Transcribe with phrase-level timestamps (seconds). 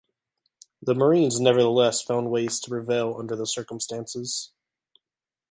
[0.81, 4.51] The Marines nevertheless found ways to prevail under the circumstances.